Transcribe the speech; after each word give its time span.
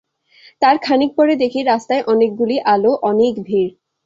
তার 0.61 0.75
খানিক 0.77 1.11
পরে 1.15 1.33
দেখি 1.35 1.59
রাস্তায় 1.63 2.03
অনেকগুলি 2.07 2.55
আলো, 2.65 2.91
অনেক 3.01 3.33
ভিড়। 3.47 3.71